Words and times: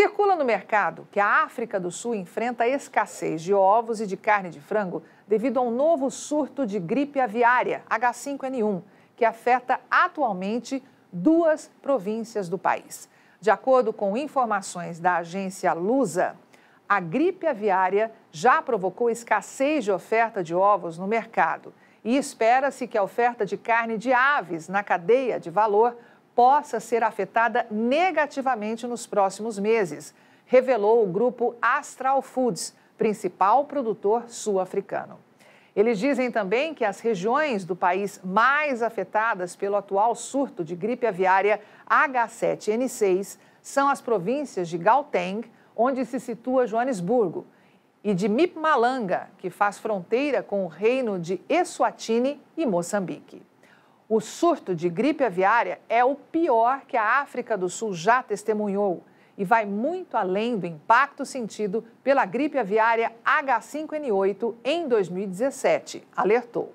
Circula 0.00 0.36
no 0.36 0.44
mercado 0.44 1.08
que 1.10 1.18
a 1.18 1.42
África 1.42 1.80
do 1.80 1.90
Sul 1.90 2.14
enfrenta 2.14 2.68
escassez 2.68 3.42
de 3.42 3.52
ovos 3.52 4.00
e 4.00 4.06
de 4.06 4.16
carne 4.16 4.48
de 4.48 4.60
frango 4.60 5.02
devido 5.26 5.58
a 5.58 5.60
um 5.60 5.72
novo 5.72 6.08
surto 6.08 6.64
de 6.64 6.78
gripe 6.78 7.18
aviária, 7.18 7.82
H5N1, 7.90 8.80
que 9.16 9.24
afeta 9.24 9.80
atualmente 9.90 10.80
duas 11.12 11.68
províncias 11.82 12.48
do 12.48 12.56
país. 12.56 13.10
De 13.40 13.50
acordo 13.50 13.92
com 13.92 14.16
informações 14.16 15.00
da 15.00 15.16
agência 15.16 15.72
Lusa, 15.72 16.36
a 16.88 17.00
gripe 17.00 17.48
aviária 17.48 18.12
já 18.30 18.62
provocou 18.62 19.10
escassez 19.10 19.82
de 19.82 19.90
oferta 19.90 20.44
de 20.44 20.54
ovos 20.54 20.96
no 20.96 21.08
mercado 21.08 21.74
e 22.04 22.16
espera-se 22.16 22.86
que 22.86 22.96
a 22.96 23.02
oferta 23.02 23.44
de 23.44 23.56
carne 23.56 23.98
de 23.98 24.12
aves 24.12 24.68
na 24.68 24.84
cadeia 24.84 25.40
de 25.40 25.50
valor 25.50 25.96
possa 26.38 26.78
ser 26.78 27.02
afetada 27.02 27.66
negativamente 27.68 28.86
nos 28.86 29.08
próximos 29.08 29.58
meses, 29.58 30.14
revelou 30.46 31.02
o 31.02 31.06
grupo 31.08 31.56
Astral 31.60 32.22
Foods, 32.22 32.76
principal 32.96 33.64
produtor 33.64 34.28
sul-africano. 34.28 35.18
Eles 35.74 35.98
dizem 35.98 36.30
também 36.30 36.74
que 36.74 36.84
as 36.84 37.00
regiões 37.00 37.64
do 37.64 37.74
país 37.74 38.20
mais 38.22 38.84
afetadas 38.84 39.56
pelo 39.56 39.74
atual 39.74 40.14
surto 40.14 40.62
de 40.62 40.76
gripe 40.76 41.08
aviária 41.08 41.60
H7N6 41.90 43.36
são 43.60 43.88
as 43.88 44.00
províncias 44.00 44.68
de 44.68 44.78
Gauteng, 44.78 45.42
onde 45.74 46.04
se 46.04 46.20
situa 46.20 46.68
Joanesburgo, 46.68 47.48
e 48.04 48.14
de 48.14 48.28
Mipmalanga, 48.28 49.28
que 49.38 49.50
faz 49.50 49.76
fronteira 49.76 50.40
com 50.40 50.64
o 50.64 50.68
reino 50.68 51.18
de 51.18 51.40
Eswatini 51.48 52.40
e 52.56 52.64
Moçambique. 52.64 53.42
O 54.10 54.20
surto 54.20 54.74
de 54.74 54.88
gripe 54.88 55.22
aviária 55.22 55.78
é 55.86 56.02
o 56.02 56.14
pior 56.14 56.80
que 56.88 56.96
a 56.96 57.20
África 57.20 57.58
do 57.58 57.68
Sul 57.68 57.92
já 57.92 58.22
testemunhou 58.22 59.04
e 59.36 59.44
vai 59.44 59.66
muito 59.66 60.16
além 60.16 60.56
do 60.56 60.66
impacto 60.66 61.26
sentido 61.26 61.84
pela 62.02 62.24
gripe 62.24 62.56
aviária 62.56 63.12
H5N8 63.22 64.54
em 64.64 64.88
2017, 64.88 66.08
alertou. 66.16 66.74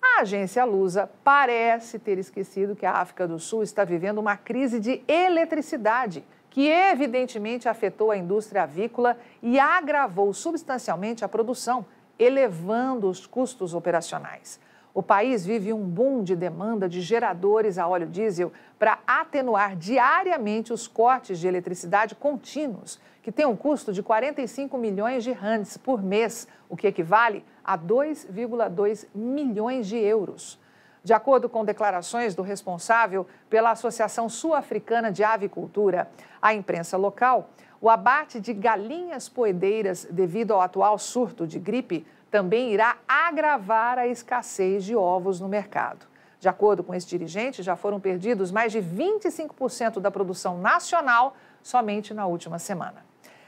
A 0.00 0.20
agência 0.20 0.64
Lusa 0.64 1.10
parece 1.24 1.98
ter 1.98 2.16
esquecido 2.16 2.76
que 2.76 2.86
a 2.86 2.92
África 2.92 3.26
do 3.26 3.40
Sul 3.40 3.64
está 3.64 3.82
vivendo 3.82 4.18
uma 4.18 4.36
crise 4.36 4.78
de 4.78 5.02
eletricidade 5.08 6.24
que 6.48 6.68
evidentemente 6.68 7.68
afetou 7.68 8.12
a 8.12 8.16
indústria 8.16 8.62
avícola 8.62 9.18
e 9.42 9.58
agravou 9.58 10.32
substancialmente 10.32 11.24
a 11.24 11.28
produção, 11.28 11.84
elevando 12.16 13.10
os 13.10 13.26
custos 13.26 13.74
operacionais. 13.74 14.60
O 14.94 15.02
país 15.02 15.44
vive 15.44 15.72
um 15.72 15.82
boom 15.82 16.22
de 16.22 16.36
demanda 16.36 16.88
de 16.88 17.00
geradores 17.00 17.78
a 17.78 17.88
óleo 17.88 18.06
diesel 18.06 18.52
para 18.78 19.00
atenuar 19.04 19.74
diariamente 19.74 20.72
os 20.72 20.86
cortes 20.86 21.40
de 21.40 21.48
eletricidade 21.48 22.14
contínuos, 22.14 23.00
que 23.20 23.32
têm 23.32 23.44
um 23.44 23.56
custo 23.56 23.92
de 23.92 24.04
45 24.04 24.78
milhões 24.78 25.24
de 25.24 25.32
rands 25.32 25.76
por 25.76 26.00
mês, 26.00 26.46
o 26.68 26.76
que 26.76 26.86
equivale 26.86 27.44
a 27.64 27.76
2,2 27.76 29.08
milhões 29.12 29.88
de 29.88 29.96
euros. 29.96 30.60
De 31.02 31.12
acordo 31.12 31.48
com 31.48 31.64
declarações 31.64 32.32
do 32.32 32.42
responsável 32.42 33.26
pela 33.50 33.72
Associação 33.72 34.28
Sul-Africana 34.28 35.10
de 35.10 35.24
Avicultura, 35.24 36.08
à 36.40 36.54
imprensa 36.54 36.96
local, 36.96 37.50
o 37.80 37.90
abate 37.90 38.40
de 38.40 38.54
galinhas 38.54 39.28
poedeiras 39.28 40.06
devido 40.08 40.54
ao 40.54 40.60
atual 40.60 40.96
surto 40.98 41.46
de 41.48 41.58
gripe 41.58 42.06
também 42.34 42.72
irá 42.72 42.96
agravar 43.06 43.96
a 43.96 44.08
escassez 44.08 44.84
de 44.84 44.96
ovos 44.96 45.38
no 45.38 45.46
mercado. 45.46 46.04
De 46.40 46.48
acordo 46.48 46.82
com 46.82 46.92
esse 46.92 47.06
dirigente, 47.06 47.62
já 47.62 47.76
foram 47.76 48.00
perdidos 48.00 48.50
mais 48.50 48.72
de 48.72 48.80
25% 48.80 50.00
da 50.00 50.10
produção 50.10 50.58
nacional 50.58 51.36
somente 51.62 52.12
na 52.12 52.26
última 52.26 52.58
semana. 52.58 53.06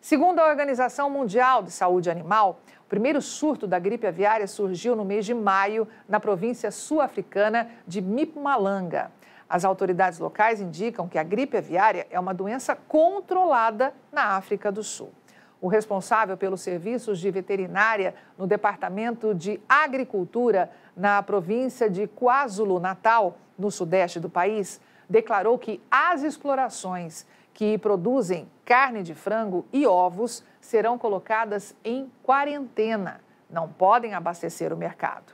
Segundo 0.00 0.38
a 0.38 0.46
Organização 0.48 1.10
Mundial 1.10 1.60
de 1.60 1.72
Saúde 1.72 2.08
Animal, 2.08 2.60
o 2.86 2.88
primeiro 2.88 3.20
surto 3.20 3.66
da 3.66 3.80
gripe 3.80 4.06
aviária 4.06 4.46
surgiu 4.46 4.94
no 4.94 5.04
mês 5.04 5.26
de 5.26 5.34
maio 5.34 5.88
na 6.08 6.20
província 6.20 6.70
sul-africana 6.70 7.68
de 7.84 8.00
Mpumalanga. 8.00 9.10
As 9.48 9.64
autoridades 9.64 10.20
locais 10.20 10.60
indicam 10.60 11.08
que 11.08 11.18
a 11.18 11.24
gripe 11.24 11.56
aviária 11.56 12.06
é 12.12 12.20
uma 12.20 12.32
doença 12.32 12.76
controlada 12.76 13.92
na 14.12 14.36
África 14.36 14.70
do 14.70 14.84
Sul. 14.84 15.12
O 15.60 15.66
responsável 15.66 16.36
pelos 16.36 16.60
serviços 16.60 17.18
de 17.18 17.30
veterinária 17.30 18.14
no 18.36 18.46
Departamento 18.46 19.34
de 19.34 19.60
Agricultura 19.68 20.70
na 20.96 21.22
província 21.22 21.90
de 21.90 22.06
KwaZulu-Natal, 22.06 23.36
no 23.58 23.70
sudeste 23.70 24.20
do 24.20 24.30
país, 24.30 24.80
declarou 25.08 25.58
que 25.58 25.80
as 25.90 26.22
explorações 26.22 27.26
que 27.52 27.76
produzem 27.76 28.48
carne 28.64 29.02
de 29.02 29.14
frango 29.14 29.66
e 29.72 29.84
ovos 29.84 30.44
serão 30.60 30.96
colocadas 30.96 31.74
em 31.84 32.08
quarentena. 32.22 33.20
Não 33.50 33.68
podem 33.68 34.14
abastecer 34.14 34.72
o 34.72 34.76
mercado. 34.76 35.32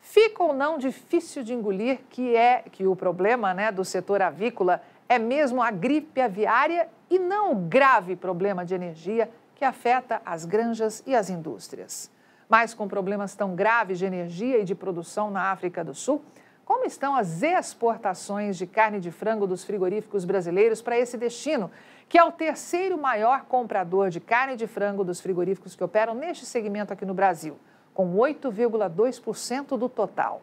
Fica 0.00 0.42
ou 0.42 0.54
não 0.54 0.78
difícil 0.78 1.42
de 1.42 1.52
engolir 1.52 2.00
que 2.08 2.34
é 2.34 2.64
que 2.72 2.86
o 2.86 2.96
problema 2.96 3.52
né, 3.52 3.70
do 3.70 3.84
setor 3.84 4.22
avícola 4.22 4.82
é 5.08 5.18
mesmo 5.18 5.62
a 5.62 5.70
gripe 5.70 6.22
aviária 6.22 6.88
e 7.10 7.18
não 7.18 7.52
o 7.52 7.54
grave 7.54 8.16
problema 8.16 8.64
de 8.64 8.74
energia 8.74 9.30
que 9.62 9.66
afeta 9.66 10.20
as 10.26 10.44
granjas 10.44 11.04
e 11.06 11.14
as 11.14 11.30
indústrias. 11.30 12.10
Mas 12.48 12.74
com 12.74 12.88
problemas 12.88 13.36
tão 13.36 13.54
graves 13.54 13.96
de 13.96 14.04
energia 14.04 14.58
e 14.58 14.64
de 14.64 14.74
produção 14.74 15.30
na 15.30 15.52
África 15.52 15.84
do 15.84 15.94
Sul, 15.94 16.20
como 16.64 16.84
estão 16.84 17.14
as 17.14 17.44
exportações 17.44 18.58
de 18.58 18.66
carne 18.66 18.98
de 18.98 19.12
frango 19.12 19.46
dos 19.46 19.62
frigoríficos 19.62 20.24
brasileiros 20.24 20.82
para 20.82 20.98
esse 20.98 21.16
destino, 21.16 21.70
que 22.08 22.18
é 22.18 22.24
o 22.24 22.32
terceiro 22.32 22.98
maior 22.98 23.44
comprador 23.44 24.10
de 24.10 24.18
carne 24.18 24.56
de 24.56 24.66
frango 24.66 25.04
dos 25.04 25.20
frigoríficos 25.20 25.76
que 25.76 25.84
operam 25.84 26.12
neste 26.12 26.44
segmento 26.44 26.92
aqui 26.92 27.06
no 27.06 27.14
Brasil, 27.14 27.56
com 27.94 28.16
8,2% 28.16 29.78
do 29.78 29.88
total? 29.88 30.42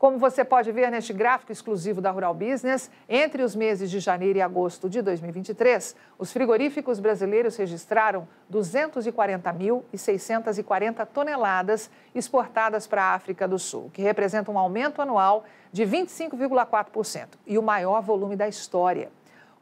Como 0.00 0.16
você 0.16 0.42
pode 0.42 0.72
ver 0.72 0.90
neste 0.90 1.12
gráfico 1.12 1.52
exclusivo 1.52 2.00
da 2.00 2.10
Rural 2.10 2.32
Business, 2.32 2.90
entre 3.06 3.42
os 3.42 3.54
meses 3.54 3.90
de 3.90 4.00
janeiro 4.00 4.38
e 4.38 4.40
agosto 4.40 4.88
de 4.88 5.02
2023, 5.02 5.94
os 6.18 6.32
frigoríficos 6.32 6.98
brasileiros 6.98 7.58
registraram 7.58 8.26
240.640 8.50 11.04
toneladas 11.04 11.90
exportadas 12.14 12.86
para 12.86 13.02
a 13.02 13.14
África 13.14 13.46
do 13.46 13.58
Sul, 13.58 13.90
que 13.92 14.00
representa 14.00 14.50
um 14.50 14.58
aumento 14.58 15.02
anual 15.02 15.44
de 15.70 15.84
25,4% 15.84 17.26
e 17.46 17.58
o 17.58 17.62
maior 17.62 18.00
volume 18.00 18.36
da 18.36 18.48
história. 18.48 19.10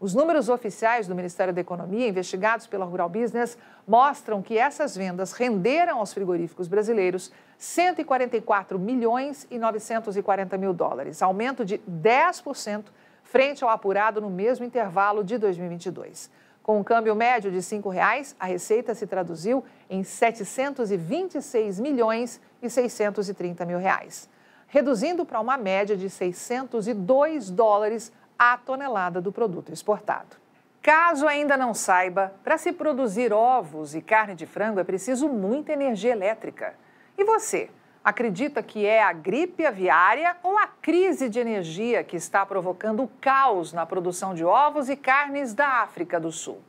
Os 0.01 0.15
números 0.15 0.49
oficiais 0.49 1.09
do 1.09 1.15
Ministério 1.15 1.53
da 1.53 1.61
Economia, 1.61 2.07
investigados 2.07 2.69
pela 2.69 2.85
Rural 2.85 3.09
Business, 3.09 3.59
mostram 3.85 4.41
que 4.41 4.57
essas 4.57 4.97
vendas 4.97 5.33
renderam 5.33 5.99
aos 5.99 6.15
frigoríficos 6.15 6.69
brasileiros 6.69 7.33
144 7.57 8.79
milhões 8.79 9.45
e 9.51 9.59
940 9.59 10.57
mil 10.57 10.73
dólares, 10.73 11.21
aumento 11.21 11.65
de 11.65 11.79
10% 11.79 12.85
frente 13.25 13.65
ao 13.65 13.71
apurado 13.71 14.21
no 14.21 14.31
mesmo 14.31 14.65
intervalo 14.65 15.25
de 15.25 15.37
2022. 15.37 16.31
Com 16.63 16.79
um 16.79 16.85
câmbio 16.85 17.17
médio 17.17 17.51
de 17.51 17.57
R$ 17.57 17.63
5,00, 17.63 18.37
a 18.39 18.47
receita 18.47 18.95
se 18.95 19.05
traduziu 19.05 19.65
em 19.91 20.05
726 20.05 21.81
milhões 21.81 22.41
e 22.63 22.71
630 22.71 23.65
mil 23.65 23.79
reais, 23.79 24.29
reduzindo 24.69 25.27
para 25.27 25.41
uma 25.41 25.57
média 25.57 25.97
de 25.97 26.09
602 26.09 27.51
dólares 27.51 28.13
a 28.39 28.57
tonelada 28.57 29.21
do 29.21 29.33
produto 29.33 29.73
exportado. 29.73 30.37
Caso 30.81 31.27
ainda 31.27 31.57
não 31.57 31.75
saiba, 31.75 32.33
para 32.45 32.57
se 32.57 32.73
produzir 32.73 33.33
ovos 33.33 33.95
e 33.95 34.01
carne 34.01 34.35
de 34.35 34.47
frango 34.47 34.79
é 34.79 34.85
preciso 34.85 35.29
muita 35.29 35.73
energia 35.73 36.13
elétrica. 36.13 36.75
E 37.17 37.25
você, 37.25 37.69
acredita 38.03 38.63
que 38.63 38.87
é 38.87 39.03
a 39.03 39.13
gripe 39.13 39.67
aviária 39.67 40.37
ou 40.43 40.57
a 40.57 40.67
crise 40.67 41.29
de 41.29 41.41
energia 41.41 42.05
que 42.05 42.17
está 42.17 42.47
provocando 42.47 43.03
o 43.03 43.11
caos 43.21 43.73
na 43.73 43.85
produção 43.85 44.35
de 44.35 44.45
ovos 44.45 44.89
e 44.89 44.97
carnes 44.97 45.53
da 45.53 45.83
África 45.83 46.21
do 46.21 46.31
Sul? 46.31 46.63